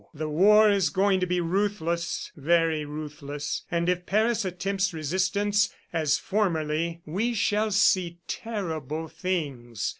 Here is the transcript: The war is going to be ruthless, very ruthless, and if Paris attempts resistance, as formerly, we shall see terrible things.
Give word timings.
The 0.15 0.27
war 0.29 0.67
is 0.71 0.89
going 0.89 1.19
to 1.19 1.27
be 1.27 1.39
ruthless, 1.41 2.31
very 2.35 2.85
ruthless, 2.85 3.65
and 3.69 3.87
if 3.87 4.07
Paris 4.07 4.43
attempts 4.43 4.95
resistance, 4.95 5.71
as 5.93 6.17
formerly, 6.17 7.01
we 7.05 7.35
shall 7.35 7.69
see 7.69 8.17
terrible 8.27 9.07
things. 9.07 9.87